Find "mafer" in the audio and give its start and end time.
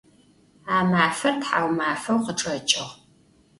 0.91-1.35